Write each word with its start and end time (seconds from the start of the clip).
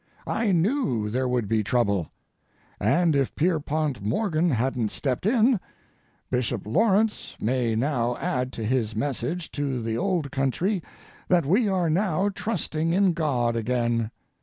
I 0.25 0.51
knew 0.51 1.09
there 1.11 1.27
would 1.27 1.47
be 1.47 1.63
trouble. 1.63 2.09
And 2.79 3.15
if 3.15 3.35
Pierpont 3.35 4.01
Morgan 4.01 4.49
hadn't 4.49 4.89
stepped 4.89 5.27
in—Bishop 5.27 6.65
Lawrence 6.65 7.37
may 7.39 7.75
now 7.75 8.17
add 8.17 8.51
to 8.53 8.65
his 8.65 8.95
message 8.95 9.51
to 9.51 9.79
the 9.79 9.99
old 9.99 10.31
country 10.31 10.81
that 11.27 11.45
we 11.45 11.69
are 11.69 11.87
now 11.87 12.29
trusting 12.29 12.91
in 12.93 13.13
God 13.13 13.55
again. 13.55 14.09